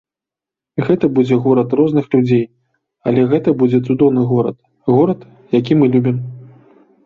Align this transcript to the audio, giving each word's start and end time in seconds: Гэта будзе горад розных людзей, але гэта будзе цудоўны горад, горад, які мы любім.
Гэта 0.87 1.09
будзе 1.17 1.35
горад 1.47 1.69
розных 1.81 2.05
людзей, 2.15 2.41
але 3.11 3.27
гэта 3.35 3.49
будзе 3.61 3.77
цудоўны 3.87 4.21
горад, 4.35 4.57
горад, 4.99 5.19
які 5.61 5.73
мы 5.83 5.95
любім. 5.97 6.17